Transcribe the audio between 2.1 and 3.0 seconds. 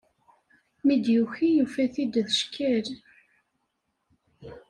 d cckal!